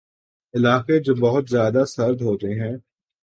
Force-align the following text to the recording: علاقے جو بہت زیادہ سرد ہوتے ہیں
علاقے 0.53 0.99
جو 0.99 1.13
بہت 1.15 1.49
زیادہ 1.49 1.83
سرد 1.87 2.21
ہوتے 2.21 2.53
ہیں 2.59 2.75